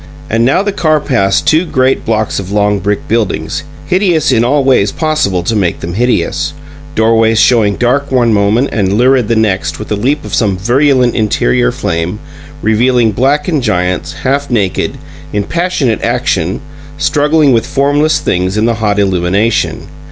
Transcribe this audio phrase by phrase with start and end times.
[0.31, 4.63] And now the car passed two great blocks of long brick buildings, hideous in all
[4.63, 6.53] ways possible to make them hideous;
[6.95, 11.13] doorways showing dark one moment and lurid the next with the leap of some virulent
[11.13, 12.17] interior flame,
[12.63, 14.97] revealing blackened giants, half naked,
[15.33, 16.61] in passionate action,
[16.97, 19.83] struggling with formless things in the hot illumination.